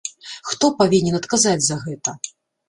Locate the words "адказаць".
1.19-1.63